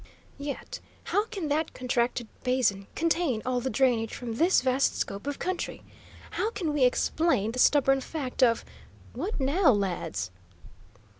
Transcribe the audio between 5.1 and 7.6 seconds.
of country? How can we explain the